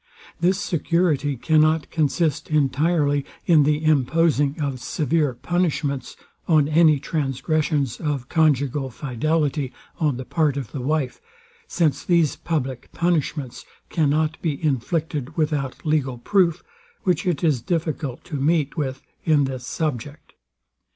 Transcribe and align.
This 0.39 0.59
security 0.59 1.37
cannot 1.37 1.91
consist 1.91 2.49
entirely 2.49 3.23
in 3.45 3.61
the 3.65 3.85
imposing 3.85 4.59
of 4.59 4.79
severe 4.79 5.35
punishments 5.35 6.17
on 6.47 6.67
any 6.67 6.99
transgressions 6.99 7.99
of 7.99 8.27
conjugal 8.27 8.89
fidelity 8.89 9.71
on 9.99 10.17
the 10.17 10.25
part 10.25 10.57
of 10.57 10.71
the 10.71 10.81
wife; 10.81 11.21
since 11.67 12.03
these 12.03 12.35
public 12.35 12.89
punishments 12.93 13.63
cannot 13.89 14.41
be 14.41 14.53
inflicted 14.65 15.37
without 15.37 15.85
legal 15.85 16.17
proof, 16.17 16.63
which 17.03 17.27
it 17.27 17.43
is 17.43 17.61
difficult 17.61 18.23
to 18.23 18.37
meet 18.37 18.75
with 18.75 19.03
in 19.23 19.43
this 19.43 19.67
subject. 19.67 20.33